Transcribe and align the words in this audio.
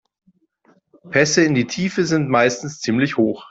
Pässe 1.11 1.43
in 1.43 1.53
die 1.53 1.67
Tiefe 1.67 2.05
sind 2.07 2.27
meistens 2.27 2.79
ziemlich 2.79 3.17
hoch. 3.17 3.39